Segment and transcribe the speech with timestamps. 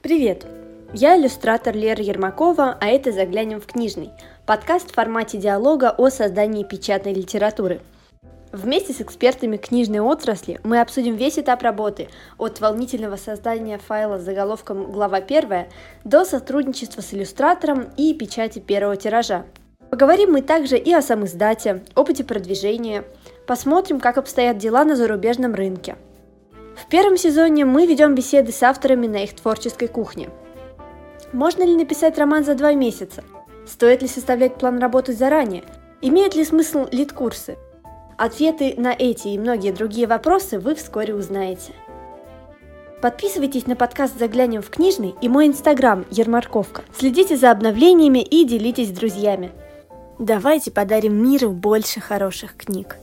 [0.00, 0.46] Привет!
[0.94, 4.10] Я иллюстратор Лера Ермакова, а это «Заглянем в книжный»–
[4.46, 7.80] подкаст в формате диалога о создании печатной литературы.
[8.52, 12.08] Вместе с экспертами книжной отрасли мы обсудим весь этап работы
[12.38, 15.66] от волнительного создания файла с заголовком «Глава 1»
[16.04, 19.46] до сотрудничества с иллюстратором и печати первого тиража.
[19.90, 23.02] Поговорим мы также и о самом издате, опыте продвижения,
[23.48, 25.96] посмотрим, как обстоят дела на зарубежном рынке–
[26.78, 30.30] в первом сезоне мы ведем беседы с авторами на их творческой кухне.
[31.32, 33.24] Можно ли написать роман за два месяца?
[33.66, 35.64] Стоит ли составлять план работы заранее?
[36.00, 37.58] Имеют ли смысл лид-курсы?
[38.16, 41.72] Ответы на эти и многие другие вопросы вы вскоре узнаете.
[43.02, 46.82] Подписывайтесь на подкаст «Заглянем в книжный» и мой инстаграм Ермарковка.
[46.96, 49.52] Следите за обновлениями и делитесь с друзьями.
[50.18, 52.96] Давайте подарим миру больше хороших книг.